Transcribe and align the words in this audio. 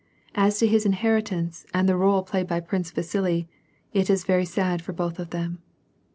As 0.33 0.57
to 0.57 0.65
his 0.65 0.83
inheritance 0.83 1.63
and 1.75 1.87
the 1.87 1.95
role 1.95 2.23
played 2.23 2.47
by 2.47 2.59
Prince 2.59 2.89
Vasili, 2.89 3.47
it 3.93 4.09
is 4.09 4.23
very 4.25 4.45
sad 4.45 4.81
for 4.81 4.93
both 4.93 5.19
of 5.19 5.29
them. 5.29 5.61